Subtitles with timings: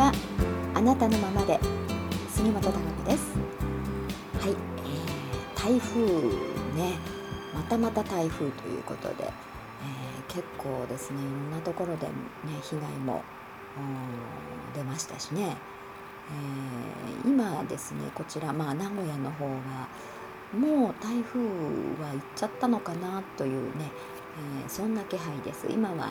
[0.00, 0.12] は。
[0.74, 1.60] あなたのままで。
[2.30, 3.36] 杉本孝子です。
[4.40, 6.00] はい、えー、台風
[6.74, 6.96] ね。
[7.54, 11.20] またまた台風ということで、えー、結構ですね。
[11.20, 12.12] いろんなところでね
[12.62, 13.22] 被害も
[14.74, 15.54] 出ましたしね、
[17.24, 19.88] えー、今ですねこちらまあ名古屋の方が
[20.58, 21.40] もう台風
[22.02, 23.90] は行っちゃったのかなというね、
[24.62, 25.66] えー、そんな気配です。
[25.68, 26.10] 今は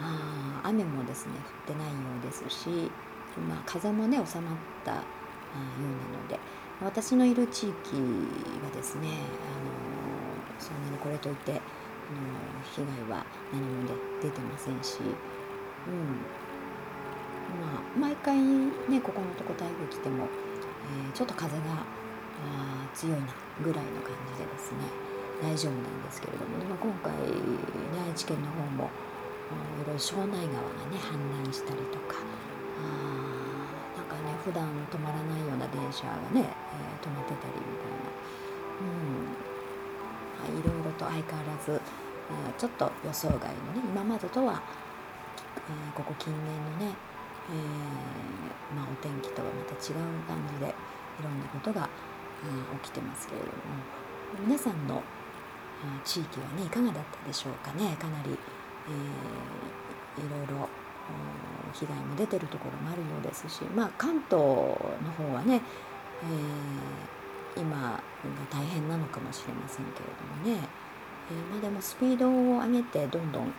[0.00, 1.32] あ雨もですね
[1.68, 2.90] 降ってないようですし、
[3.40, 5.00] まあ、風もね収まったよ
[5.54, 6.38] うなので
[6.82, 7.96] 私のいる地域
[8.62, 11.60] はですね、あのそんなにこれといって、あの
[12.74, 16.44] 被害は何も出てませんし、うん。
[17.60, 21.86] まあ、毎回ねここのとこ台風来ても、えー、ちょっと風が
[22.42, 23.26] あ強いな
[23.62, 24.78] ぐらいの感じでですね
[25.42, 27.20] 大丈夫なんですけれども、ね、まあ、今回、ね、
[28.06, 28.90] 愛知県の方も
[29.78, 30.42] いろいろ庄内川が
[30.90, 32.22] ね氾濫したりとか
[32.78, 38.10] あなんかね普段止まらないような電車がね、えー、止まってたりみたいな、
[40.50, 44.62] うん、いろいろと相変わらず、えー、ちょっと予想外のね今までとは、
[45.56, 46.44] えー、ここ近年
[46.78, 46.96] のね、
[47.50, 47.54] え
[48.74, 50.74] まあ、お天気とはまた違う感じで
[51.20, 51.88] いろんなことが、
[52.82, 53.52] 起きてますけれども。
[54.44, 55.00] 皆さんの
[56.04, 57.96] 地域はねいかがだったでしょうかね。
[57.96, 58.36] かなり
[58.86, 60.68] えー、いろいろ
[61.72, 65.60] 被害も出てるところもあるようですし、まあ、関東の方はね、
[67.56, 68.00] えー、今が
[68.50, 70.68] 大変なのかもしれませんけれどもね、
[71.30, 73.50] えー、まあ、でもスピードを上げてどんどん、あの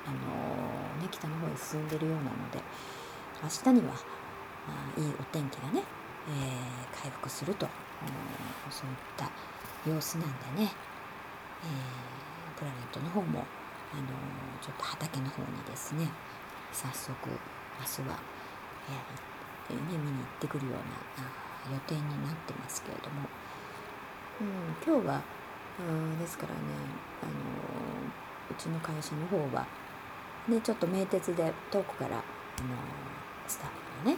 [1.02, 2.60] ね、北の方へ進んでるようなので
[3.44, 3.94] 明日には
[4.68, 5.84] あいいお天気がね、
[6.30, 7.68] え回復すると
[8.72, 9.30] そういった
[9.88, 10.72] 様子なんでね、
[11.64, 11.68] え
[12.58, 13.46] プラネットの方も
[13.94, 14.04] あの
[14.62, 16.10] ちょっと畑の方にですね
[16.76, 17.16] 早速
[17.80, 18.20] 明日は、
[18.92, 23.24] えー、ね、見に行ってくるような予定になってますけれども、
[24.42, 26.60] うん、今日はあですからね、
[27.24, 27.32] あの
[28.52, 29.66] うちの会社の方は、
[30.50, 32.24] ね、ちょっと名鉄で遠くから、あの
[33.48, 33.70] スタッ
[34.04, 34.18] フのね、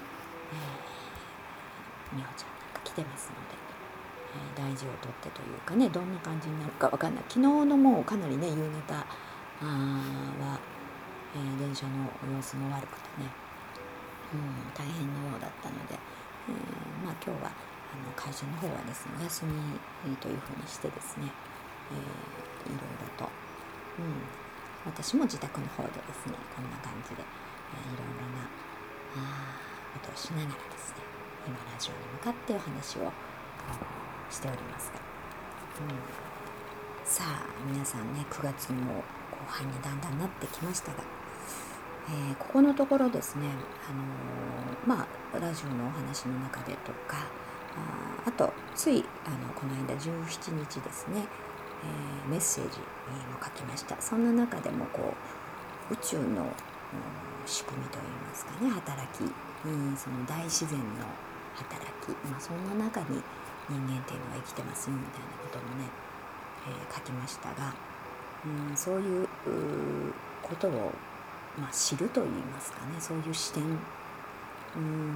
[0.52, 3.68] えー、美穂ちゃんなんか来てますので。
[4.28, 8.56] え大事をとってというかねどんな感じになるか分かんない昨日のもうかなりね夕
[8.90, 9.06] 方は、
[11.38, 13.30] えー、電車の様子も悪くてね、
[14.34, 21.30] うん、大変なようだったので、えー、まあ、今日はあの会社の方はですねお休みというふうにしてですね、
[21.94, 23.30] えー、いろいろと、
[24.02, 24.26] うん、
[24.90, 28.50] 私も自宅の方でですねこんな感じで、えー、いろいろな
[29.94, 31.06] ことをしながらですね
[31.46, 33.14] 今ラジオに向かってお話を
[34.34, 35.00] しておりますが、
[35.80, 35.94] うん、
[37.06, 41.17] さあ皆さんね9月も後半にだんだんなってきましたが、
[42.08, 43.48] えー、ここのところですね、
[43.90, 47.18] あのー、まあ、ラジオのお話の中でとか
[47.76, 51.26] ああとついあのこの間17日ですね、
[51.84, 52.86] えー、メッセージも
[53.44, 53.96] 書きました。
[54.02, 55.14] そんな中でもこ
[55.92, 56.46] う宇宙の
[57.46, 60.86] 仕組みといいますかね働き、うん、その大自然の
[61.56, 63.22] 働き、まあ、そんな中に
[63.70, 65.88] 人間っていうのは生きてますよみたいなこともね、
[66.68, 67.74] えー、書きましたが
[68.46, 69.28] うん、そういう
[70.42, 70.92] ことを、
[71.60, 73.64] まあ、知るといいますかねそういう視点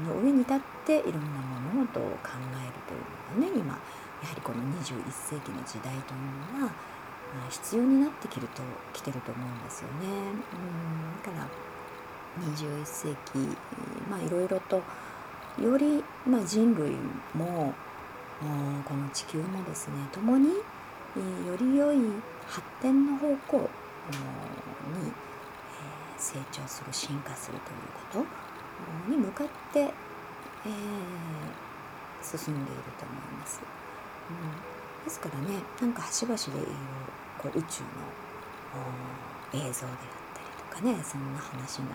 [0.07, 3.73] の上に立っていろんなものを考えるというのがね今
[4.21, 8.61] やはりこの21世紀の時代というのは、まあ、必要になってきると
[8.93, 10.07] 来てると思うんですよね。
[10.07, 11.47] うんだから
[12.39, 13.57] 21世紀
[14.09, 14.81] まあいろいろと
[15.61, 16.95] より、まあ、人類
[17.33, 17.73] も
[18.85, 21.97] この地球もですね共により良い
[22.47, 23.67] 発展の方向に、
[26.21, 28.25] 成長する進化するというこ
[29.07, 29.91] とに向かって、え
[32.21, 33.59] 進んでいると思います。
[34.29, 36.67] うん、ですからねなんか端々でいう
[37.37, 37.89] こう宇宙の
[39.53, 41.85] 映像であったりとかねそんな話が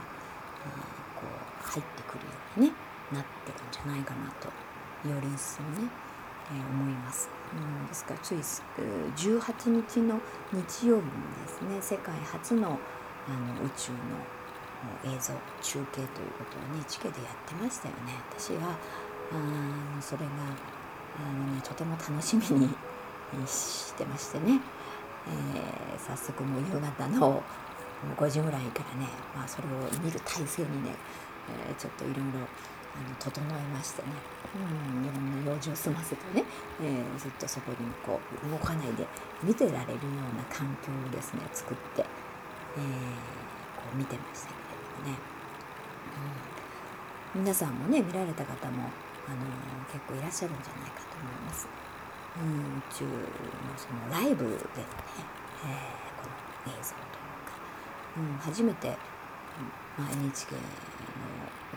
[1.15, 2.75] こう入ってくるように、ね、
[3.13, 4.49] なってるんじゃないかなと
[5.09, 5.89] より一層ね
[6.49, 10.21] えー、思います、うん、ですからつい18日の
[10.53, 11.11] 日曜日に
[11.45, 12.79] ですね世界初の
[13.29, 13.99] あの宇宙の
[15.05, 18.15] 映像中継ということをね地でやってましたよね。
[18.31, 18.77] 私は
[19.33, 20.33] あそれが
[21.19, 22.69] あの、ね、とても楽しみに
[23.47, 24.61] してましてね、
[25.27, 27.43] えー、早速もう夕方の
[28.17, 29.71] 5時ぐらいからね、まあ、それを
[30.03, 30.95] 見る体制にね、
[31.69, 32.23] えー、ちょっといろいろ
[32.95, 34.09] あの整えましてね、
[34.55, 36.45] うん、いろんな用事を済ませてね、
[36.83, 39.07] えー、ずっとそこにこう動かないで
[39.43, 39.99] 見てられるよ
[40.33, 42.05] うな環境をですね作って、
[42.77, 42.83] えー、
[43.77, 45.19] こう見てましたけれどもね、
[47.35, 47.43] うん。
[47.43, 48.91] 皆さんもね見られた方も
[49.27, 49.45] あの
[49.93, 51.69] 結構いらっしゃるんじゃないかと思います。
[52.37, 53.11] うん、宇宙の
[53.77, 54.61] そのライブでのね、
[55.65, 56.29] えー、こ
[56.69, 57.57] の映像というか、
[58.17, 58.89] うん、初めて、
[59.97, 60.61] まあ、NHK の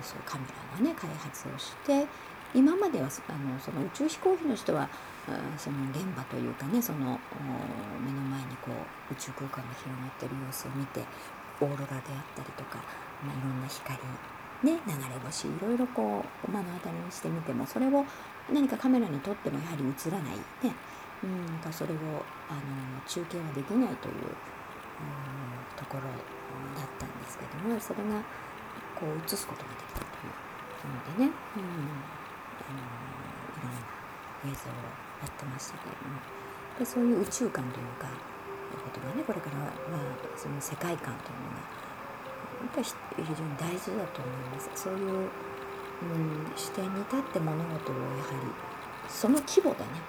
[0.02, 2.06] そうカメラがね開発をして
[2.54, 4.90] 今まではあのその宇宙飛行士の人は
[5.58, 7.20] その現場というかねその
[8.02, 11.04] 目の前にこう宇宙空間が広がってる様子を見て
[11.62, 12.02] オーロラであっ
[12.36, 12.82] たりとか、
[13.22, 13.98] まあ、いろんな光
[14.64, 18.04] ね、流れ星いろいろこう目の当たりにしてみてもそれを
[18.52, 20.76] 何かカメラに撮ってもやはり映らないね、
[21.24, 21.28] う
[21.70, 21.98] ん、それを
[22.50, 22.60] あの
[23.08, 26.04] 中継はできないという、う、ところ
[26.76, 28.20] だったんですけどもそれが
[29.00, 32.20] こう映すことができたというのでね、うん、
[32.66, 33.74] あのいろん。
[33.74, 34.00] な
[34.48, 34.74] 映像を
[35.20, 36.20] やってましたけれども
[36.80, 38.08] でそういう宇宙観というか
[38.72, 39.74] ことがねこれからは
[40.38, 41.60] その世界観というの
[42.72, 50.00] が非常に大事だと思いますそういう、うん、視点に立って物事をやはりその規模でね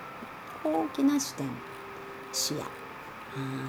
[0.63, 1.49] 大きな視点
[2.33, 2.63] 視野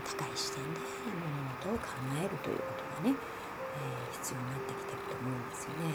[0.06, 0.80] 高い視点で
[1.18, 1.88] 物事を考
[2.20, 5.50] えるということがね、えー、必要になってきてると思うん。
[5.50, 5.94] ですよね。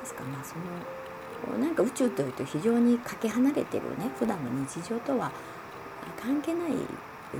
[0.00, 0.62] ですからまあその
[1.58, 5.30] なんか宇宙というと非常にかけ離れてるね普段の日常とは
[6.20, 6.72] 関係ない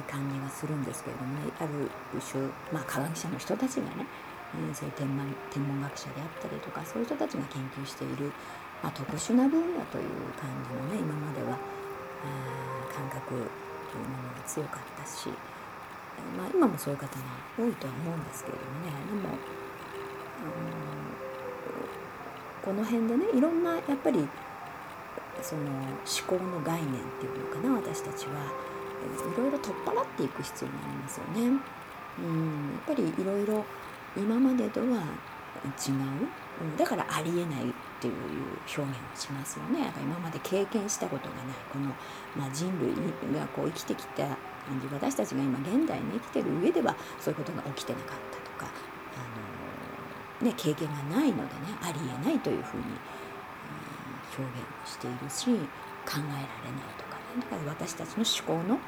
[0.06, 1.90] 感じがするんですけれどもねある
[2.20, 4.06] 種、まあ、科学者の人たちがね
[4.54, 8.32] えー、そういう天文天文学者であったりとかそういう人たちが研究している、
[8.82, 10.06] まあ、特殊な分野という
[10.38, 11.58] 感じのね今までは、
[12.94, 15.28] 感覚というものが強かったし、
[16.38, 17.22] まあ、今もそういう方が
[17.58, 19.37] 多いとは思うんですけれどもねでも、
[22.66, 24.28] この辺でねいろんなやっぱり
[25.40, 31.60] その思考の概念っていうのかな私たちはいろいろ取っ払っていく必要がありますよね。
[32.18, 33.64] うんやっぱりいろいろ
[34.16, 35.94] 今までとは違う
[36.62, 38.14] うんだからありえないっていう
[38.66, 38.84] 表現を
[39.14, 41.86] しますよね今まで経験したことがないこの、
[42.36, 42.94] まあ、人類
[43.38, 48.72] がこう生きてきた感じ私たちが今現代に生きてる上ではそういうことが起きてなかったとか、
[49.14, 49.45] あの
[50.42, 52.84] ね、経験がないのでねありえないというふうに、
[54.36, 55.46] 表現をしているし
[56.04, 58.78] 考えられないとかねだから私たちの思考の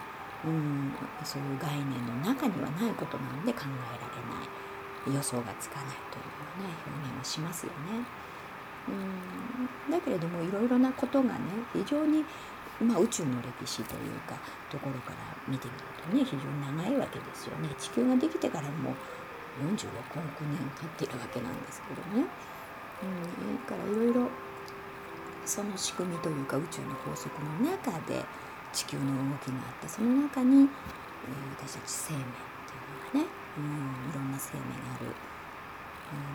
[0.45, 0.93] うん
[1.25, 4.69] そういう概念の中にはないことなので考えられない。
[5.07, 8.05] 予想がつかないというね表現をしますよね。
[8.89, 8.91] う
[9.89, 11.39] んだけれどもいろいろなことがね
[11.73, 12.25] 非常に、
[12.81, 14.37] まあ、宇宙の歴史というか
[14.71, 15.17] ところから
[15.47, 17.69] 見てみるとね非常に長いわけですよね。
[17.79, 18.95] 地球ができてからも
[19.59, 22.27] 46億年経っているわけなんですけどね。
[23.03, 24.29] うんだからいろいろ
[25.47, 27.31] その仕組みというか宇宙の法則
[27.63, 28.25] の中で
[28.73, 30.69] 地球の動きがあってその中に、えー、
[31.57, 32.25] 私たち生命っ
[32.67, 35.15] ていうのがねうんいろんな生命がある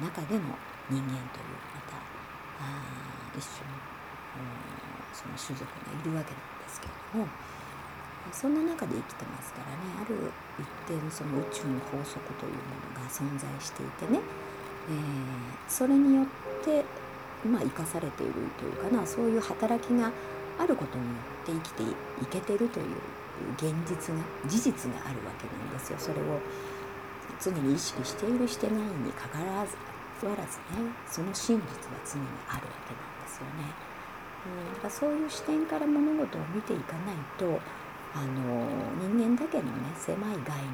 [0.02, 0.56] 中での
[0.90, 1.98] 人間というまた
[2.62, 2.81] あ
[3.38, 3.94] 一種の
[5.14, 7.28] その種族がいるわけなんですけれども
[8.31, 14.20] そんな中で生きてますからねある一定のその宇宙の法則というものが存在していてね、
[14.90, 16.25] えー、それによっ
[16.64, 16.86] て
[17.48, 20.12] まあ生かされているというかなそういう働きが
[20.60, 21.12] あることによ
[21.44, 22.86] って生きていけてるという
[23.58, 25.98] 現実が事実があるわけなんですよ。
[25.98, 26.39] それを
[27.42, 29.84] 常に意識しているしてないにかかわらずね
[31.08, 33.94] その真実は常にあるわけなんですよね。
[34.46, 37.60] うん、だからそういう視点から物事を見ていかないと
[38.15, 38.67] あの
[39.00, 40.74] 人間だけのね狭い概念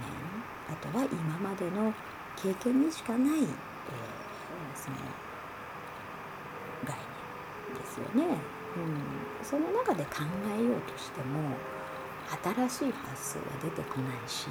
[0.69, 1.93] あとは今までの
[2.35, 3.45] 経験にしかない、えー、
[4.75, 4.97] その
[6.85, 6.95] 概
[7.71, 8.37] 念ですよね。
[8.77, 10.21] うん、その中で考
[10.55, 11.55] えようとしても
[12.69, 14.47] 新しい発想は出てこないし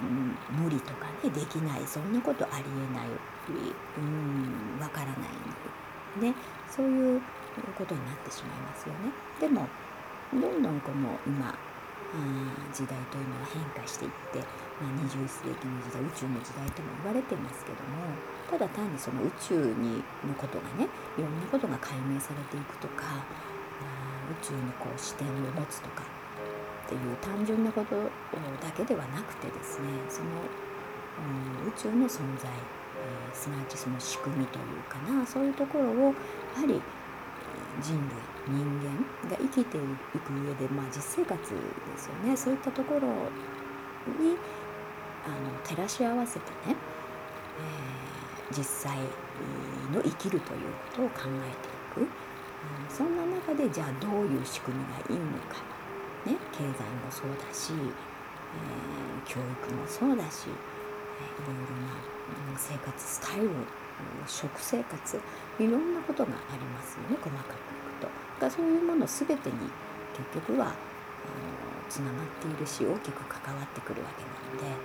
[0.00, 3.08] うん、無理とかねできないそんなことありえない
[3.98, 6.34] うんわからないね
[6.70, 7.20] そういう
[7.76, 9.10] ことになってしまいますよね。
[9.40, 9.66] でも
[10.32, 11.58] どんどんこの今
[12.72, 14.40] 時代というのは変化していって、
[14.80, 18.08] まあ、21世紀の時代宇宙の時代とも言われてますけども
[18.48, 23.20] ただ単にその宇宙にのことがねいろんなことが解明されていくとか
[24.28, 30.28] 宇宙にこう視点を持つとかっていう単純なことだけではなくてですねその、
[31.20, 36.14] うん、宇宙の存在、えー、すなわちその仕組みというかなそういうところを
[36.56, 36.80] やはり
[37.80, 39.80] 人類人間が生きてい
[40.20, 41.58] く上で、まあ、実生活で
[41.96, 42.36] すよね。
[42.36, 44.36] そういったところに
[45.26, 46.76] あの照らし合わせてね、
[48.50, 48.96] えー、実際
[49.92, 50.60] の生きるという
[50.92, 52.08] ことを考えていく、うん、
[52.88, 55.78] そんな中でじゃあどういう仕組みがいいのか
[56.26, 56.74] ね、経済も
[57.10, 63.50] そうだし、えー、教育もそうだし、えー、いろいろな、生活スタイル
[64.26, 65.20] 食生活
[65.58, 68.06] いろんなことがありますよね細かくいくと。
[68.06, 69.56] だからそういうもの全てに
[70.14, 70.74] 結局はあの
[71.88, 74.22] つながっているし大きく関わってくるわけ
[74.60, 74.78] なので、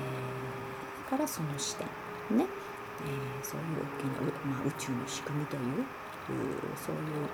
[0.00, 1.86] えー、からその視点
[2.36, 2.44] ね、
[3.00, 5.84] えー、そういう大きな、まあ、宇宙の仕組みという
[6.76, 7.28] そういう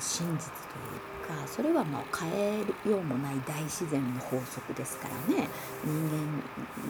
[0.00, 2.58] 真実というかそれはもう変え
[2.88, 5.48] ようもない大自然の法則ですからね
[5.84, 5.92] 人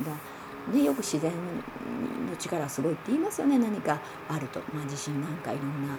[0.05, 0.36] 間が。
[0.73, 1.31] ね、よく自然
[2.29, 3.59] の力すごいって言いますよね。
[3.59, 5.97] 何かあると、まあ、地震なんかいろんな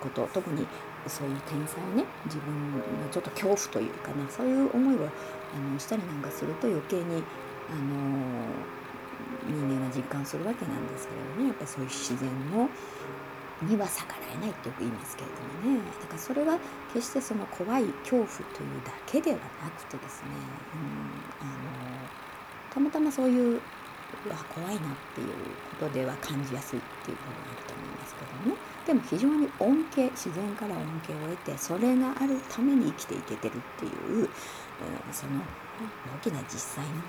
[0.00, 0.66] こと特に
[1.06, 5.08] そういう天才ね自分のちょっと恐怖というかなそういう思いを
[5.54, 8.42] あのしたりなんかすると余計にあの
[9.48, 11.46] 人間が実感するわけなんですけれどもね。
[11.48, 12.68] やっぱりそういう自然の
[13.62, 15.28] には逆らえないってよく言いますけれ
[15.62, 15.82] どもね。
[16.00, 16.58] だからそれは
[16.92, 20.28] 決してその怖い恐怖というだけではなくてですね、
[21.40, 21.58] うん、あの
[22.70, 23.60] たまたまそういう
[24.28, 25.28] わ怖いなっていう
[25.80, 34.28] ことでは感じやすいっていうことがあると思いますけどもねでも非常に恩恵自然から恩恵を得てそれがあるために生きていけてるっていう、うん、
[35.12, 35.40] その
[36.16, 37.02] 大きな実際にね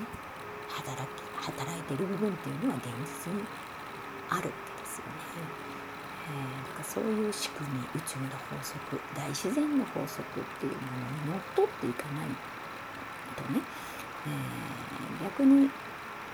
[0.70, 3.44] 働き働いてる部分っていうのは現実に
[4.30, 5.74] あるわけですよね。
[6.24, 8.80] えー、だからそういう仕組み宇宙の法則
[9.14, 12.28] 大自然の法則っていうものにのっとっていかない
[13.36, 13.60] とね、
[14.28, 15.70] えー、逆に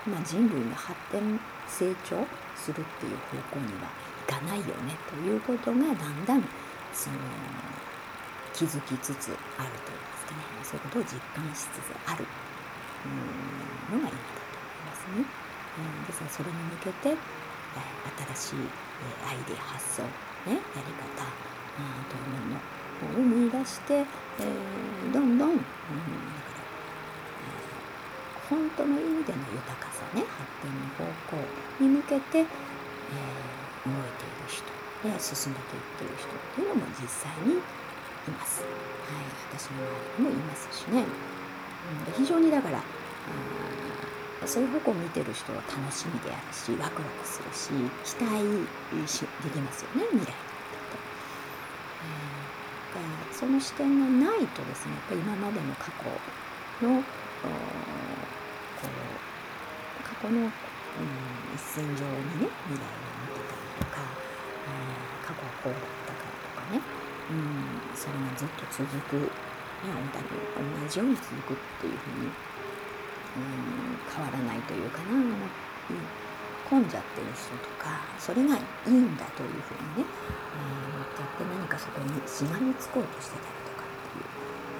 [0.06, 1.38] まあ、人類の発展
[1.68, 2.24] 成長
[2.56, 3.16] するっていう
[3.50, 3.88] 方向には
[4.28, 6.44] いかないよねということがだんだん
[6.92, 7.16] その
[8.54, 10.40] 気づきつつあるといいますかね。
[10.62, 12.24] そういうことを実感しつつある。
[13.90, 15.24] のが今だと思いますね。
[15.24, 16.06] うん。
[16.06, 17.16] ですからそれに向けて
[18.36, 18.66] 新しい
[19.24, 20.02] アイデア発想、
[20.46, 21.24] ね、やり方
[22.08, 25.68] というものを生み出して、えー、どんどん、うん、だか
[26.58, 26.59] ら
[28.50, 31.38] 本当の意味での豊かさね発展の方向
[31.78, 32.44] に向けて、えー、
[33.86, 34.66] 動いている人
[35.06, 38.60] で進めていっている人っていうのも実際にいます。
[38.60, 39.86] はい、私の
[40.18, 41.06] 周りにもいますしね。
[41.06, 42.82] うん、非常にだから
[44.46, 47.70] そういう方向を見てる人は楽しみであるしワクワクするし
[48.04, 48.42] 期待
[49.06, 50.34] しできますよね未来に向けて。
[52.96, 55.92] えー、その視点がないとですねやっぱり今までの過
[56.80, 57.02] 去の
[60.20, 60.52] う過去の、うん、
[61.56, 66.80] 一線上にね未来を見てたりとか、えー、過去はこうだったからとかね、
[67.30, 72.36] うん、それがずっと続く、ね、同じように続くっていうふうに、う
[73.40, 75.32] ん、変わらないというかな、うん、
[76.68, 84.28] 混んじゃってる人とかそれがいいんだというふうにね、えー、ってって何かそこにしがみつこうとしてたりとかっていう。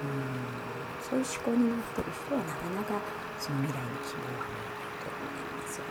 [0.05, 0.71] うん
[1.11, 2.95] そういう思考になってる人はなかなか
[3.37, 4.70] その未来の希望はない。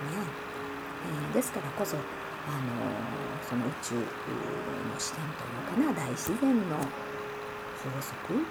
[0.01, 2.81] えー、ですからこそ、あの
[3.45, 4.03] その宇宙の
[4.99, 6.77] 視点というかな大自然の
[7.81, 8.45] 法則、うん、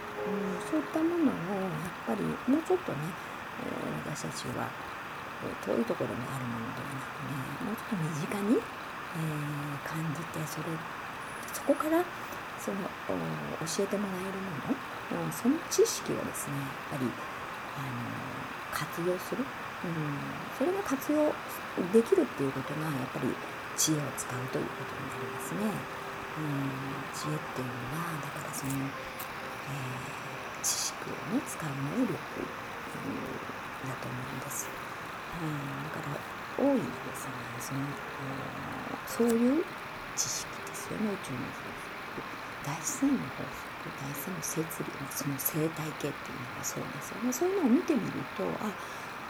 [0.69, 2.97] そういったものをやっぱりもうちょっとね、
[3.61, 4.69] えー、私たちは
[5.65, 10.69] 遠いところにあるものではなくねもうちょっと身近に、えー、感じてそれ
[11.53, 12.03] そこから
[12.59, 12.77] その
[13.65, 16.59] 教えてもらえるものその知識をですね
[16.91, 17.09] やっぱり
[17.77, 18.29] あの
[18.69, 19.43] 活用する、
[20.57, 21.31] それが活用
[21.93, 23.31] できるっていうことがやっぱり
[23.77, 25.71] 知恵を使うということになりますね。
[26.35, 32.15] うん、知恵っていうのはだからその、えー、知識をね使う能力、うん、
[33.87, 34.67] だと思うんです。
[34.67, 37.79] うん、だから大いにですね。
[39.07, 39.63] その、そういう
[40.15, 41.13] 知識ですよね。
[41.13, 41.39] 宇宙の
[42.67, 43.79] 大自然の法則。
[43.95, 44.91] 大自然の摂理。
[45.07, 47.31] その生態系っていうのがそうですよね。
[47.31, 48.71] そういうのを見てみるとあ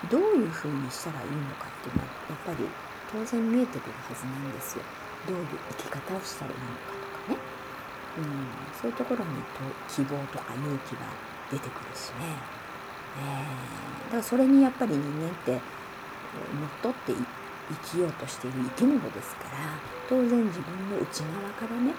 [0.07, 2.67] どういうふうにしたらいいのかっていうのはやっぱり
[3.11, 4.83] 当然見えてくるはずなんですよ。
[5.27, 7.37] どういう生き方をしたらいいのかとかね、
[8.17, 9.59] うん、そういうところにと
[9.91, 11.03] 希望とか勇気が
[11.51, 12.39] 出てくるしね、
[13.19, 15.61] えー、だからそれにやっぱり人間って乗っ
[16.81, 17.23] 取って
[17.83, 19.75] 生きようとしている生き物ですから
[20.07, 21.91] 当然自分の内側からね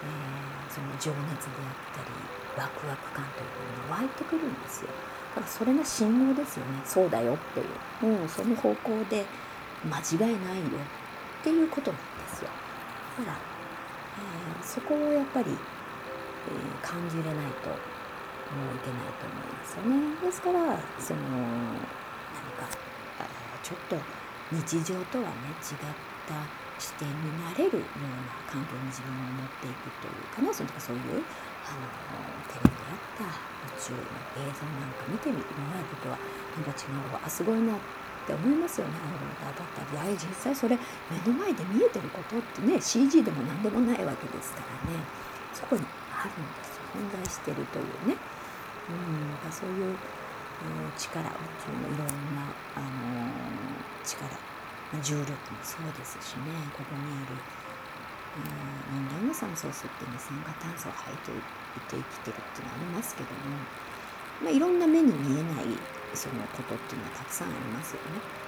[0.00, 2.08] えー、その情熱であったり
[2.56, 4.90] ワクワク感というものが湧いてくるんですよ。
[5.34, 6.80] だからそれが信号ですよね。
[6.84, 8.18] そうだよっていう。
[8.18, 9.24] もうその方向で
[9.86, 10.66] 間違いないよ
[11.40, 12.50] っていうことなんですよ。
[13.18, 20.16] だから、えー、そこをやっぱり、えー、感じれないともういけないと思いますよね。
[20.26, 21.78] ですからその何
[22.58, 22.66] か
[23.62, 23.96] ちょっと
[24.50, 25.30] 日常とはね
[25.62, 25.78] 違っ
[26.26, 26.34] た
[26.80, 31.02] 視点になれるような環境に自分を持っていくというかなそのそういう
[31.62, 31.86] あの
[32.48, 33.24] テレビった。
[33.24, 34.00] 宇宙の
[34.40, 36.16] 映像なんか見てみるのは僕は
[36.56, 37.78] なんか違うわあすごいなっ
[38.26, 40.78] て思いますよねアイロンで当たったりあ実際それ
[41.12, 45.30] 目の前で見えてることってね CG でも何でもないわけですからね。
[45.52, 45.82] そこに
[46.12, 46.82] あるんですよ。
[46.94, 48.16] 存在してるというね。
[48.88, 49.52] うん。
[49.52, 49.96] そういう
[50.96, 52.86] 力宇宙のいろんな、あの
[54.04, 54.28] 力
[55.02, 56.50] 重力もそうですしね。
[56.76, 57.34] ここにある、
[58.38, 61.34] うん、人間が酸素を吸って二酸化炭素を吐いてい
[61.78, 63.54] て生きてるっていうのはありますけども、
[64.42, 65.70] まあ、いろんな目に見えない
[66.14, 68.40] そのことっていうのはたくさんありますよね。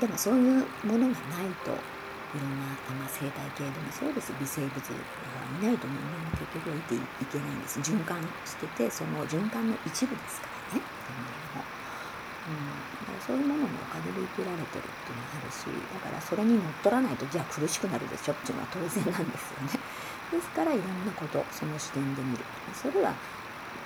[0.00, 11.80] でもそういうものがないといろんな、まあ、生態系でもそうです微生物がいないと人間も結局は生きていけないんです循環しててその循環の一部ですからね人間も。
[12.40, 19.89] うん、そういうもののおかげで生きられてるっていうのがあるしだからそれにのっとらないとじゃあ苦しくなるでしょっていうのは当然なんですよね。
[20.30, 22.44] ですからいろんなことその視点で見る
[22.74, 23.12] それは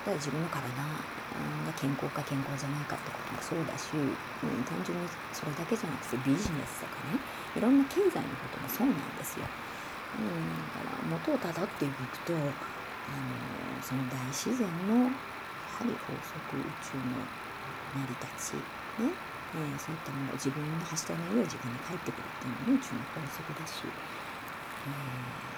[0.05, 7.17] だ自分の体が健康か健康じゃないかってこともそうだし、うん、単純にそれだけじゃなくてビジネスとかね
[7.57, 9.49] いろんな経済のこともそうなんですよ。
[10.15, 10.31] うん、
[10.71, 12.47] だから元をたどっていくとあの
[13.83, 17.19] その大自然のやはり法則宇宙の
[17.99, 18.63] 成り立ち
[19.03, 25.54] ね、えー、そういったものを自分の発した内容は自分に返ってくるっていうのも宇宙の法則だし、えー、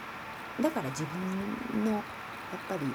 [0.61, 2.03] だから自分のやっ
[2.69, 2.87] ぱり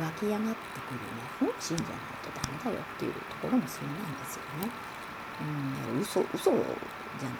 [0.00, 4.68] 湧き上がってくるね本心じゃないとダメだよっていうところもそうなんですよね。
[5.92, 7.30] うん、嘘嘘じゃ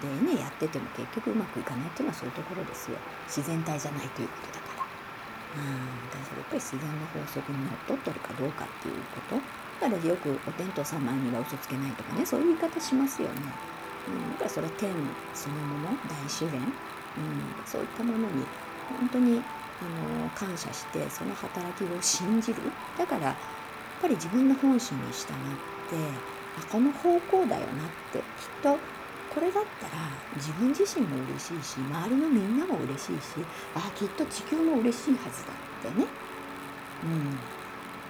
[0.00, 4.84] でねやってても結局うまくいかないっていうのはそういうところですよ自然体じゃないということだから。
[5.54, 9.38] うんだからやっぱり自然の法則にのっとってるかどうかっていうこと
[9.78, 13.34] だからよくお天道様には嘘つけないとかねそういう言い方しますよね。
[14.06, 14.90] うん、だからそれは天
[15.34, 16.68] そのもの大自然、うん、
[17.64, 18.44] そういったものに
[18.98, 19.42] 本当に
[19.80, 22.60] あの感謝してその働きを信じる。
[22.98, 23.36] だからやっ
[24.00, 25.96] ぱり自分の本心に従って
[26.58, 28.24] あこの方向だよなってきっ
[28.62, 28.78] と
[29.34, 35.52] これだったら自分自身も嬉しいし周りのみんなも嬉しいしあきっと地球も嬉しいはずだ
[35.90, 36.06] ってね、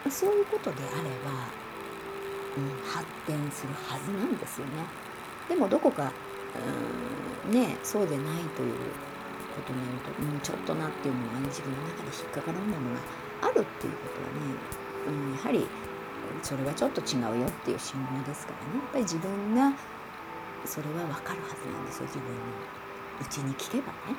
[0.05, 1.31] うん、そういうことであれば、
[2.59, 4.73] うん、発展するはずなんですよね。
[5.49, 6.13] でもどこか、
[7.47, 8.75] うん、ねそうでないという
[9.55, 13.01] ことによると、うん、ちょっとなっていうのが、ね、自分の中で引っかからんものが
[13.47, 14.59] あるっていうことはね、
[15.07, 15.67] うん、やはり
[16.43, 19.73] それはちょっと違うよっていう信号ですからねやっぱり自分が
[20.65, 22.09] それは分かるはずなんですよ。
[22.09, 22.41] 自分の
[23.21, 24.17] うちに聞けばね、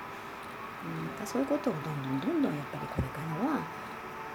[1.20, 3.60] うん、そういうことをどんどんどんどんやっぱりこれからは、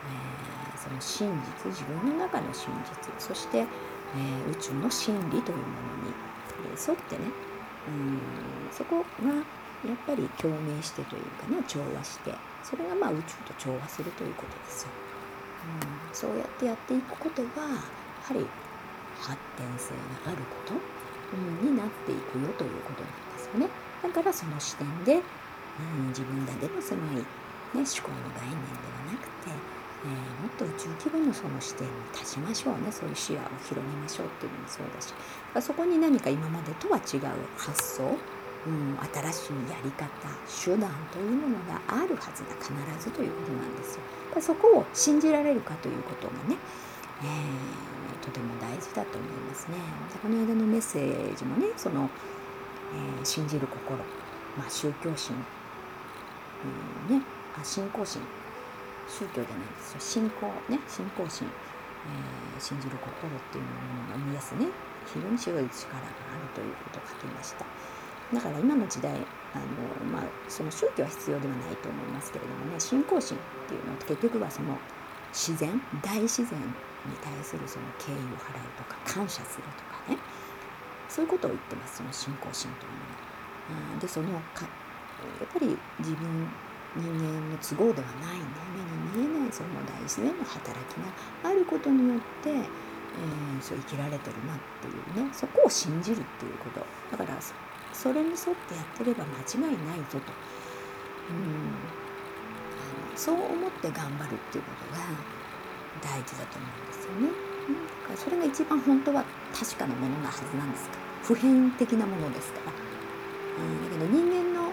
[0.05, 1.31] えー、その真
[1.65, 3.15] 実自分の中の真実。
[3.19, 5.63] そして、えー、宇宙の真理というも
[6.03, 6.15] のに、
[6.67, 7.31] えー、沿ってね、
[7.87, 8.19] うん、
[8.73, 9.33] そこが
[9.87, 14.91] やっぱり共鳴してというかね調和してそれがまあ宇宙と調和するということですよ。
[15.61, 18.47] うん、そうやってやっていくことがやはり
[19.21, 19.93] 発展性
[20.25, 20.75] があること、
[21.37, 23.69] うん、になっていくよということなんですよね。
[24.03, 27.23] だからその視点で、うん、自分だけの狭い、ね、
[27.73, 29.53] 思考の概念ではなくて、
[30.05, 37.21] えー、もっと宇宙規模のその視点に立ちましょうねそういう視野を広げましょうっていうのもそうだしそこに何か今までとは違う
[37.59, 38.17] 発想
[38.67, 40.05] うん、新しいやり方
[40.45, 44.03] 手段というものがあるはずだ必ずということなんですよ。
[44.41, 46.57] そこを信じられるかということがね、
[47.23, 49.77] えー、とても大事だと思いますね。
[50.23, 52.11] この間のメッセージもねその、
[52.93, 53.97] えー、信じる心、
[54.59, 55.35] まあ、宗教心、
[57.09, 57.25] うんね、
[57.59, 58.21] あ信仰心
[59.09, 63.71] 宗教じゃないんですよ信仰ね信仰心、えー、信じる心っていうも
[64.07, 64.67] のが生み出すね
[65.07, 67.65] 非常に強い力があるということを書きました。
[68.33, 74.79] だから今の時代あの、まあ、その宗教は必要ではないと思いますけれどもね信仰心っていうのは結局はその
[75.33, 80.19] 自然大自然に対するその敬意を払うとか感謝するとかね
[81.09, 83.31] そういうことを言ってますその信仰心というのは。
[84.01, 84.67] でそのか
[85.41, 86.49] やっぱり自分
[86.97, 88.45] 人間の都合ではないね
[89.15, 92.67] 目に見えないその大自然の働きがあることによって、えー、
[93.61, 94.89] そう生きられてるなって
[95.21, 97.39] いうねそこを信じるっていうことだから
[97.93, 100.33] それに沿ってやってれば間違いないぞと、
[101.29, 101.75] うん、
[102.79, 105.05] あのそう思って頑張るっていうことが
[106.01, 107.29] 大事だと思うんですよね。
[107.69, 110.97] うん、だからそれが一番本当は確かなものなはずなんですか。
[111.23, 112.73] 普遍的なものですから。
[112.73, 114.73] うん、だけど人間の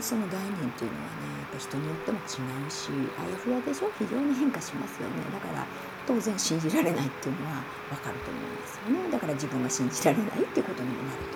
[0.00, 2.88] その概念っていうのはねやっぱ人によっても違うし
[3.20, 3.90] あやふやでしょ？
[3.98, 5.14] 非常に変化しますよね。
[5.32, 5.66] だから
[6.06, 9.10] 当然信じられないっていうのは分かると思うんですよね。
[9.10, 11.33] だから自分が信じられないっていうことにもなると。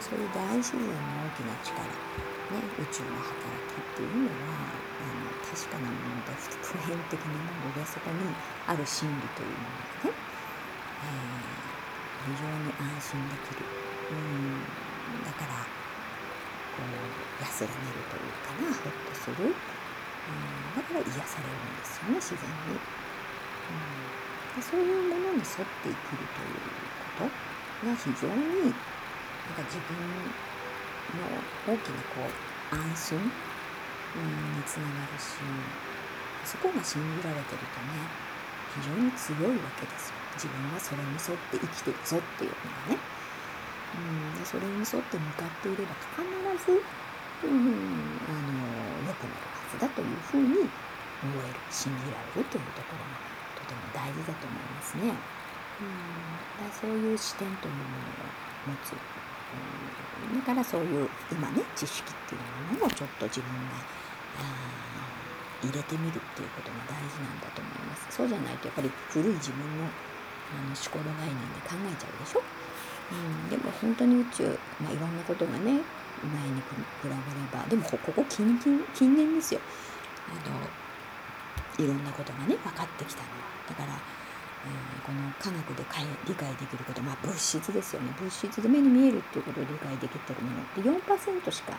[0.00, 3.36] そういう大自然の大きな力、ね、宇宙の働
[3.68, 8.16] きっていうのはあの確かなものです普遍的なものでそこに
[8.64, 9.68] ある真理というも
[10.04, 10.16] のがね、
[11.04, 13.64] えー、非常に安心できる。
[13.64, 14.64] うん。
[15.24, 15.68] だから
[16.72, 19.44] こう安らげるというかなほっとする。
[19.44, 20.60] うん。
[20.76, 26.64] だから癒されるんですよね自然に、うん、でそういうものに沿って生きるという
[27.20, 28.72] ことが非常に
[29.50, 29.98] なんか自分
[31.18, 31.26] の
[31.66, 32.30] 大きなこう
[32.70, 33.26] 安心、う
[34.22, 35.42] ん、につながるし
[36.46, 38.30] そこが信じられてるとね
[38.78, 40.14] 非常に強いわけですよ。
[40.38, 43.02] 自分はそれに沿って生きてるぞっていうのがね、
[44.38, 46.22] うん、それに沿って向かっていれば必
[46.70, 50.70] ず、うん、あの良くなるはずだというふうに
[51.26, 53.18] 思える信じられるというところが
[53.58, 55.18] とても大事だと思いますね。
[55.82, 58.94] うん、そういう視点というものを持つ、
[60.36, 63.82] だからそういう今ね知識っていうものをちょっと自分が
[65.62, 68.06] 入れてみるっていうことが大事なんだと思います。
[68.10, 69.84] そうじゃないとやっぱり古い自分の
[70.50, 75.78] あの思考の概念で考えちゃうでしょ、うん、でも本当に宇宙、まあ、いろんなことがね
[76.26, 77.14] 前に比べれ
[77.54, 79.60] ばでもここ近近近年ですよ。
[80.28, 83.28] あのいろんなことがね分かってきたの
[83.68, 83.98] だから、
[84.60, 85.84] えー、この科学で
[86.28, 88.12] 理解できることまあ物質ですよね。
[88.20, 91.72] 物質で目に見えるっていうことを理解できてるものって4%しか、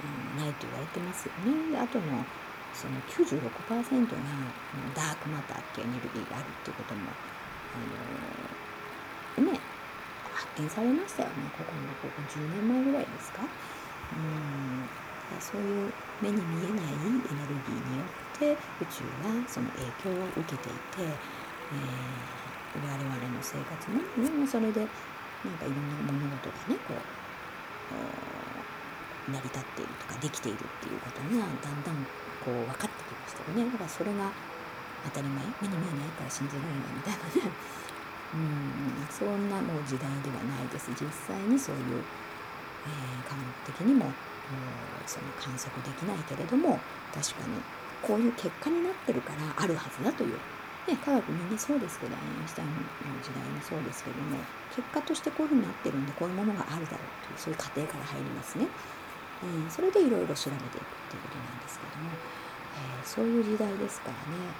[0.00, 1.72] うん、ないと言われてますよね。
[1.72, 2.24] であとの
[2.72, 4.16] その96%が
[4.94, 7.10] ダークマターっていうエネルギーがあるっていうことも
[9.36, 9.60] あのね
[10.32, 11.34] 発見されましたよね。
[11.56, 13.42] ここのここ10年前ぐらいですか。
[13.42, 13.46] う
[14.16, 15.08] ん。
[15.40, 15.92] そういう
[16.22, 21.12] 目に見えないエネルギーによって宇宙はその影響を受けていて、
[21.72, 24.80] えー、我々の生活も、ね、それで
[25.44, 27.00] なんかいろんな物事がねこう
[29.30, 32.00] 成り立っているとかできているっていうことがだんだん
[32.40, 33.68] こう分かってきましたよね。
[33.72, 34.32] だからそれが
[35.04, 37.52] 当たり前目に見えないから信じられないみたいなね。
[38.32, 39.06] うん。
[39.12, 40.88] そんなもう時代ではないです。
[40.96, 43.36] 実際にそういう、えー、科
[43.68, 44.10] 学的にも
[45.06, 46.80] その観測できないけれども
[47.12, 47.60] 確かに
[48.00, 50.38] こういう結果になってるからあるはずだという、
[50.88, 54.40] ね、科学みんなそうですけどアインシュタインの時代もそうですけども
[54.72, 58.64] 結果としてこういうふうになってるんでこういうものがあるだろうというそういう過程から入りますね。
[59.44, 64.50] うん、それでいろいろ調べていくっていうことなんですけども、えー、そういう時代ですからね、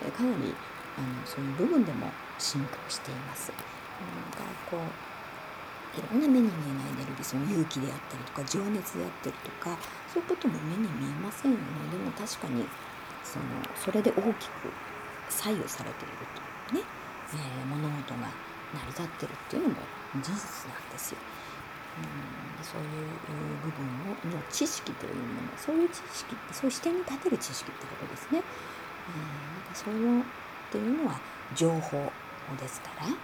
[0.00, 0.54] えー、かなり
[0.96, 2.08] あのそういう部分でも
[2.38, 3.50] 進化しています。
[3.50, 5.14] うん、かこう
[5.98, 9.78] いろんな目に見えないエネルギーその勇気であったりとか情熱であったりとか
[10.10, 12.66] そういうことも目に見えませんよねでも確かに
[13.22, 13.44] その
[13.78, 14.74] それで大きく
[15.34, 16.78] 左右されていると。
[16.78, 16.86] いうね、
[17.34, 18.30] えー、物事が
[18.72, 19.76] 成り立ってるっていうのも
[20.22, 21.18] 事実なんですよ。
[21.98, 22.64] うん。
[22.64, 23.10] そういう
[23.60, 23.84] 部分
[24.32, 28.40] をの知識というものそういう知識そういう視点に立てる知識ってことですね。
[28.40, 29.20] うん、
[29.52, 30.24] なんかそういうっ
[30.72, 31.20] ていうのは
[31.54, 32.10] 情報
[32.58, 33.16] ですから、うん、だ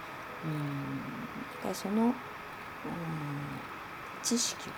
[1.63, 2.13] からその、うん、
[4.21, 4.77] 知識をね、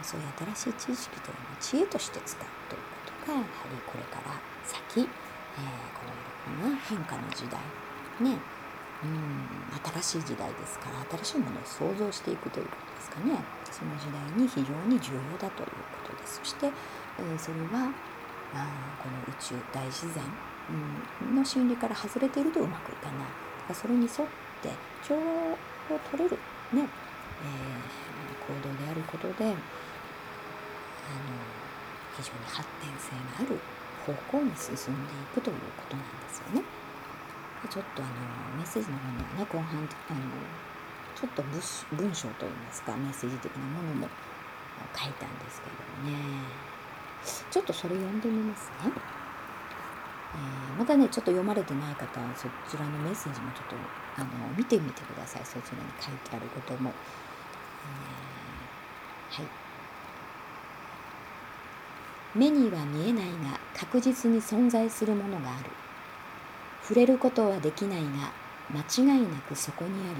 [0.00, 2.82] えー、そういう新しい知識というのを知恵として使うという
[3.16, 5.08] ことがやはりこれから先、
[5.56, 6.12] えー、この
[6.58, 7.60] いろんな変化の時代。
[8.20, 8.38] ね。
[9.02, 10.00] うん。
[10.02, 13.38] 新しい時代ですから新しいものを創造していくということですかね。
[13.70, 15.68] その時代に非常に重要だという
[16.04, 16.40] ことです。
[16.42, 17.90] そして、えー、それは
[18.54, 18.66] あ
[19.02, 20.22] この宇宙大自然、
[20.70, 23.44] うん、の心理から外れているとうまくいかない。
[23.66, 24.28] かそれに沿っ
[24.62, 24.70] て
[25.02, 26.36] 調和を取れる、
[26.72, 26.86] ね。
[27.42, 29.54] えー、行動であることであの
[32.16, 33.10] 非常に発展性
[33.42, 33.58] がある
[34.04, 36.62] 方向に進んでいくということなんですよね。
[37.68, 38.12] ちょっとあの
[38.58, 40.20] メッセージの方にはね後半あの
[41.16, 41.42] ちょっと
[41.96, 44.08] 文章といいますかメッセージ的なものも
[44.92, 46.74] 書いたんですけどもね。
[47.50, 53.76] ちょっとそれ読んでみますね、えー、またねちょっと読まれてない方はそちらのメッセージもちょっと
[54.20, 55.42] あの見てみてください。
[55.44, 56.92] そちらに書いてあることも、
[59.30, 59.63] えー、はい。
[62.34, 65.70] 目には見えないが確実に存在するものがある。
[66.82, 68.32] 触れることはできないが
[68.70, 70.12] 間違いなくそこにあ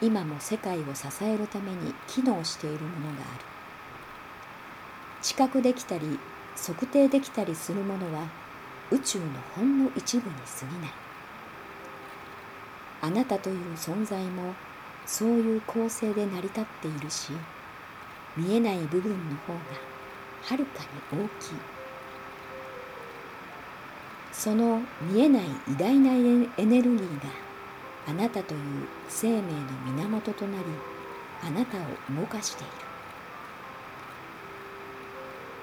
[0.00, 3.44] り今も世界を支えるために機能しているものがある。
[5.22, 6.18] 知覚できたり
[6.56, 8.26] 測定できたりするものは
[8.90, 9.24] 宇宙の
[9.54, 10.92] ほんの一部に過ぎない。
[13.02, 14.54] あなたという存在も
[15.06, 17.32] そういう構成で成り立っているし
[18.36, 19.60] 見えない部分の方が
[20.42, 21.54] はるかに大きい。
[24.32, 26.14] その見えない偉大なエ
[26.64, 27.30] ネルギーが
[28.08, 28.60] あなたという
[29.08, 29.42] 生命の
[29.86, 30.64] 源となり
[31.42, 31.80] あなたを
[32.16, 32.72] 動かしている。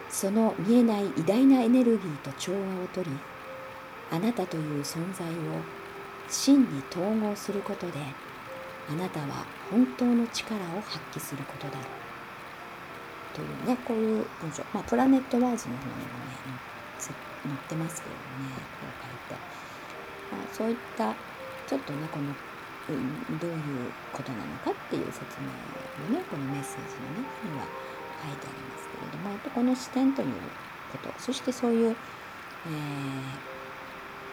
[0.09, 3.11] その見えない偉大なエネルギーと調和をとり
[4.11, 5.31] あなたという存在を
[6.29, 7.93] 真に統合することで
[8.89, 12.07] あなたは本当の力を発揮することだろう。
[13.38, 16.58] というねこういう文章、まあ、プラネットワーズの方にもね
[16.97, 19.38] 載ってますけどもねこう書いて、
[20.34, 21.13] まあ、そういった
[21.69, 25.45] ちょっとねこの、うん、どういうことなのかっていう説明
[26.17, 27.65] をねこのメッセージのねには
[28.26, 30.34] 書いてありますけれどもこの視点という
[30.91, 31.13] こと。
[31.19, 31.93] そしてそういう、え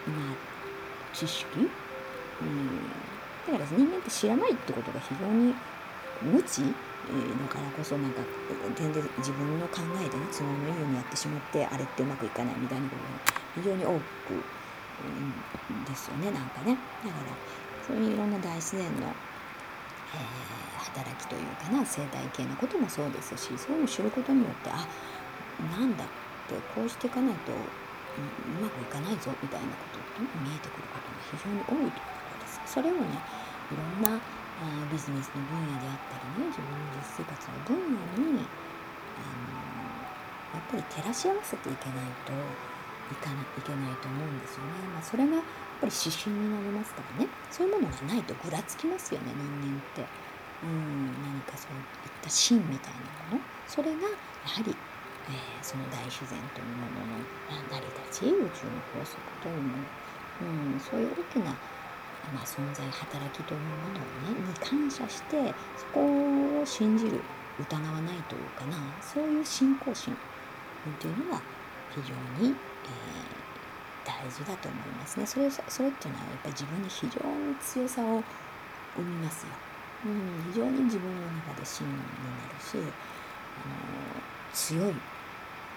[0.08, 0.36] ー、まあ
[1.12, 1.68] 知識、うん。
[3.46, 5.54] だから人間って知らないってことが非常に
[6.22, 6.62] 無知？
[7.04, 8.22] だからこそなんか
[8.74, 17.36] 全然自分の考えでね都合のいいようにやってしまってあれってうまくいかないみたいなことが非常に多く、うん、ですよねなんかねだから
[17.86, 24.88] そういういろんな大自然の、えー、働きというかな生態系のこともそうですしそういうのを知ることによってあ
[25.78, 26.08] なんだっ
[26.48, 27.56] てこうしていかないとう
[28.62, 32.60] まくいかないぞみたいなことって見えてくることが非常に多いということです。
[32.66, 33.00] それをね
[33.72, 34.20] いろんな
[34.64, 38.48] あビジネスの分野であったりね自分の実生活の分野に
[39.20, 44.72] あのやっぱり照らし合わせていけないといかないけないと思うんですよね。
[44.94, 45.44] まあ、それがやっ
[45.80, 50.24] ぱり指針になりますからねそういうものがないとぐらつきますよね人間って。
[50.64, 54.16] うん何かそういった芯みたいなものそれがや
[54.48, 54.72] はり、
[55.28, 57.20] えー、その大自然というものの
[57.68, 59.84] 成り立ち宇宙の法則というもの、
[60.72, 61.52] うん、そういう大きな
[62.32, 66.00] まあ、存在働きというものをねに感謝してそこ
[66.62, 67.20] を信じる
[67.60, 70.16] 疑わないというかなそういう信仰心
[71.00, 71.42] というのが
[71.94, 75.26] 非常に、えー、大事だと思いますね。
[75.26, 78.22] それそれっていうのはやっぱり自分に非常に強さを
[78.96, 79.52] 生みますよ、
[80.06, 82.04] うん、非常に自分の中で芯になる
[82.60, 82.84] し、あの
[84.52, 84.92] 強い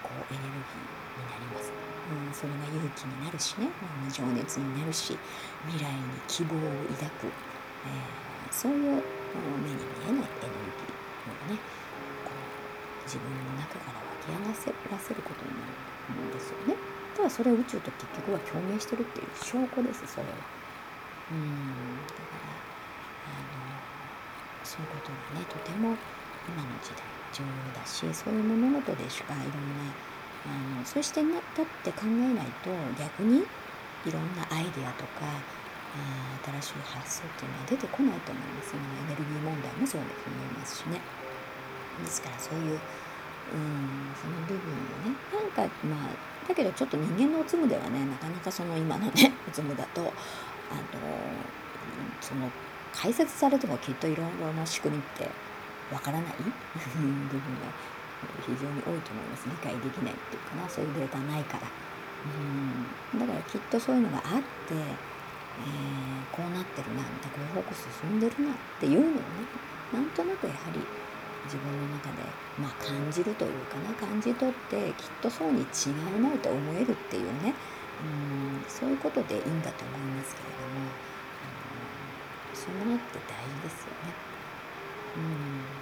[0.02, 3.68] こうエネルギーになります、うん、それが勇気になるしね、
[4.14, 5.18] 情熱になるし
[5.66, 5.98] 未来に
[6.30, 6.60] 希望を
[6.94, 9.02] 抱く、えー、そういう
[9.60, 10.94] 目に見えないエネルギー
[11.28, 11.58] をね
[12.24, 16.76] こう自分の中から湧き上がらせることになるんですよね。
[17.16, 20.38] ただそれは宇宙と結局は共鳴してるっていう証拠ですそれは。
[21.32, 21.98] うん。
[22.06, 22.62] だから
[23.26, 25.98] あのそういうことがねとても
[26.46, 27.02] 今の時代
[27.32, 29.92] 重要だしそういう物事でしかいろんな
[30.48, 33.44] あのそうしてなったって考えないと逆に
[34.06, 38.72] いろんなアイデアとかあ新しい発想っていうのは出てこないと思います。
[38.74, 41.00] 今のエネルギー問題もそうです思いますしね。
[42.04, 42.78] ですからそういう
[43.52, 50.12] うんその部分をねなんかまあだけどちょっと人間のおつむではねなかなかその今のね おつむだとあの
[52.20, 52.50] その
[52.92, 55.28] 解説されてもきっといろいろな仕組みって
[55.92, 56.32] わからない？
[56.94, 57.72] 部分が
[58.46, 59.48] 非常に多いと思います。
[59.48, 60.68] 理解できないっていうかな。
[60.68, 61.68] そういうデータないから。
[63.14, 63.20] うん。
[63.20, 67.02] だからきっとそういうのがあって、えー、こうなってるな。
[67.02, 69.20] みたいなこういう方向進んでるなっていうのをね
[69.92, 70.80] なんとなくやはり
[71.44, 72.22] 自分の中で、
[72.60, 73.94] まあ、感じるというかな。
[73.94, 77.54] 感じ取ってきっとそうに違うなと思えるっていうね。
[78.02, 78.64] うん。
[78.68, 84.14] そういうことでいいんだと思いますけれども、うん、そういうものって大事ですよね。
[85.16, 85.77] うん。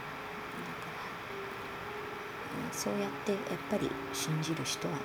[2.73, 3.41] そうやってやっ
[3.71, 5.01] ぱり信じる人はね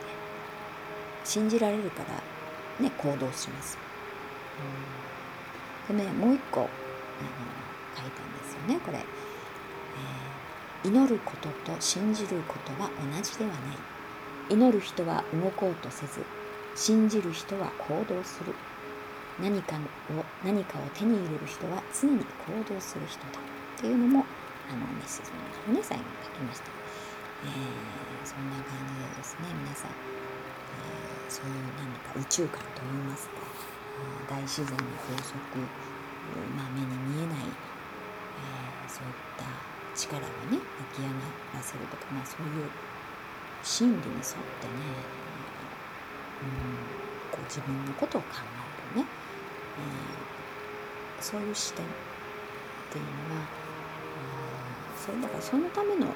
[1.23, 3.77] 信じられるからね行動します。
[5.89, 6.69] うん、でねもう一個あの
[7.95, 13.59] 書いたんですよねこれ、えー、祈ることと信じることは同じではない。
[14.49, 16.23] 祈る人は動こうとせず
[16.75, 18.53] 信じる人は行動する。
[19.39, 19.79] 何かを
[20.45, 22.23] 何かを手に入れる人は常に行
[22.73, 23.39] 動する人だ。
[23.77, 24.25] っていうのも
[24.69, 26.69] あのメッセージの中でね最後に書きました、
[27.41, 33.41] えー、そんな感じでですね皆さん、えー、そういう何か宇宙観といいますか
[34.30, 35.38] 大自然の法則、
[36.54, 39.45] まあ、目に見えない、えー、そういった
[39.97, 41.13] 力をね湧き上が
[41.58, 42.69] らせるとか、まあ、そういう
[43.63, 44.23] 真理に沿っ
[44.62, 44.77] てね、
[46.41, 48.27] うん、こう自分のことを考
[48.93, 49.08] えるね、
[51.17, 51.89] えー、そういう視点っ
[52.91, 53.45] ていうのは
[54.97, 56.13] それだからそのためのこ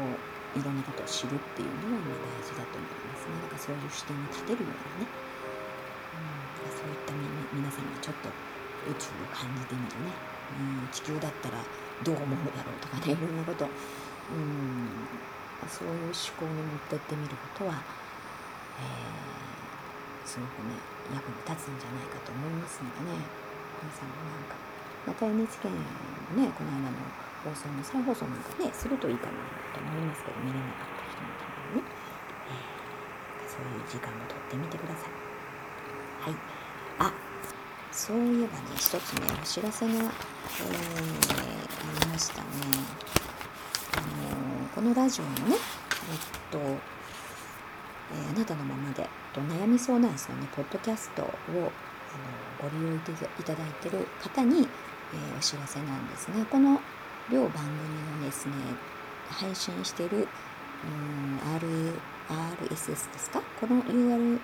[0.00, 3.40] ういろんなことを知るっていうのが今大事だと思いますね。
[3.40, 7.12] だからそういう視点を立てるようなね、うん、そういった
[7.56, 8.28] 皆さんがちょっと
[8.88, 10.12] 宇宙を感じてみるね、
[10.84, 11.62] うん、地球だったら
[12.04, 14.90] どう思うだろうとかねいろんなこと、うん、
[15.70, 17.80] そういう思考に持ってってみることは、
[18.76, 20.76] えー、すごくね
[21.14, 23.42] 役に立つんじゃないかと思いますのでね。
[23.82, 24.54] 皆さんもなんか
[25.06, 25.74] また NHK の
[26.38, 26.94] ねこの間の
[27.44, 29.32] 放送の再放送なんかねするといいかな
[29.74, 31.90] と思いますけど見れなかった人のためにね、
[32.48, 36.38] えー、そういう時間もとってみてくださいはい
[36.98, 37.12] あ
[37.90, 40.08] そういえばね一つねお知らせが、えー、あ
[42.04, 42.48] りましたね。
[43.94, 45.58] あのこのラジオのねえっ
[46.50, 51.70] と、えー、あなたのままでと悩み相談室のねポッドキャストをあの
[52.62, 52.98] ご利用い
[53.44, 56.46] ただいている方に、えー、お知らせなんですね。
[56.50, 56.80] この
[57.32, 58.52] 両番組のですね
[59.30, 60.28] 配信してる
[60.84, 61.92] うん R
[62.68, 63.42] RSS ですか？
[63.60, 64.38] この URL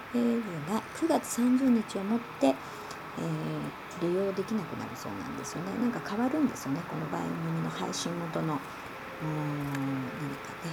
[0.68, 5.70] が9月30日をもって、えー、利用できなくなるそうなんですよね。
[5.81, 6.81] なんか変わるんですよね。
[6.88, 9.38] この番組の配信元のうん
[10.20, 10.72] 何かね、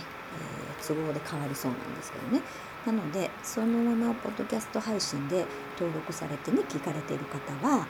[0.80, 2.41] えー、都合で変わりそうなんですけどね。
[2.86, 5.45] なのでそのままポッドキャスト配信で
[5.80, 7.88] 登録されてね聞かれている方は、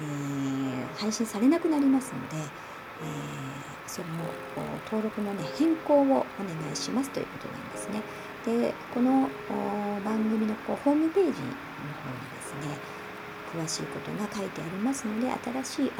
[0.00, 2.36] えー、配信されなくなりますので、
[3.02, 4.08] えー、その
[4.84, 6.24] 登録のね変更をお願
[6.72, 8.02] いしますということなんですね。
[8.44, 9.28] でこの
[10.04, 11.44] 番組のこうホームページの方に
[12.32, 13.00] ですね
[13.52, 15.26] 詳しいことが書いてありますので
[15.64, 15.92] 新しい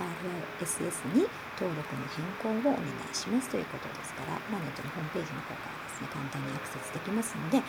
[0.63, 1.27] RSS に
[1.59, 7.65] 登録の変更をお願いしますということですから、まあ、ネットのホームページの方からですね簡単にアクセスできますので、えー、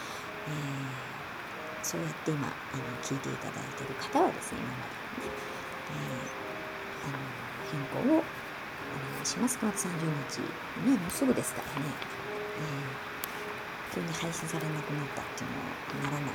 [1.82, 5.36] そうやって今あの聞いていただいている方はですね今までのね、
[5.92, 7.28] えー、あの
[7.74, 8.24] 変更を
[8.92, 9.92] お願いします9月30
[10.30, 10.42] 日
[10.90, 11.90] ねもうすぐですからね、
[12.60, 13.12] えー
[13.94, 15.52] 急に配信されなくなったっていう
[16.00, 16.34] のはならない、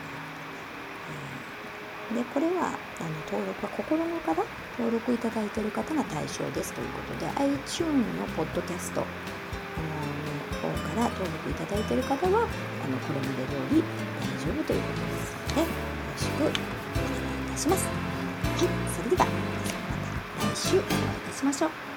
[2.13, 4.45] えー、でこれはあの登録は心のから
[4.79, 9.07] 登録いただいている方が対象ですということで iTune のポッドキャストの
[10.61, 15.67] 方から登録いただいている方はあのこれまで通り大丈夫ということですのでよ
[16.13, 17.87] ろしくお願いいたします。
[17.87, 17.93] は
[18.55, 21.96] い、それではまた来週お会いいたしましょう。